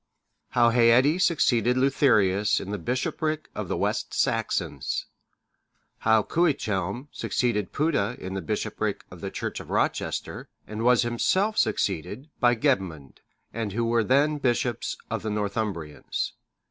[0.57, 5.05] How Haedde succeeded Leutherius in the bishopric of the West Saxons;
[5.99, 11.55] how Cuichelm succeeded Putta in the bishopric of the church of Rochester, and was himself
[11.59, 13.19] succeeded by Gebmund;
[13.53, 16.33] and who were then bishops of the Northumbrians.